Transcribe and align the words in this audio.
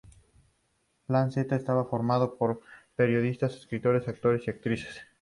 Plan 1.05 1.31
Z 1.31 1.53
estaba 1.55 1.85
formado 1.85 2.35
por 2.35 2.59
periodistas, 2.95 3.55
escritores, 3.55 4.07
actores 4.07 4.41
y 4.47 4.49
actrices. 4.49 4.99